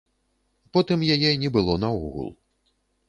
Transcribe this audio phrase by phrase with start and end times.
[0.77, 2.33] Потым яе не было наогул.